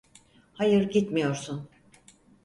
[0.53, 1.69] Hayır, gitmiyorsun.